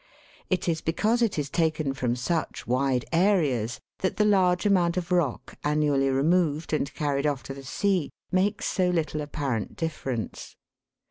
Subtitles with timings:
[0.49, 5.11] It is because it is taken from such wide areas that the large amount of
[5.11, 10.55] rock annually removed and carried off to the sea makes so little apparent difference.